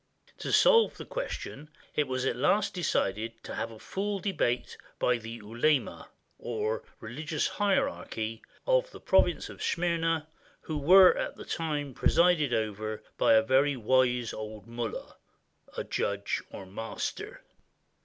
[0.39, 5.19] To solve the question, it was at last decided to have a full debate by
[5.19, 6.09] the ulema
[6.99, 10.25] [religious hierarchy] of the province of Smyrna,
[10.61, 15.17] who were at the time presided over by a very wise old mollah
[15.87, 17.43] [judge, or master].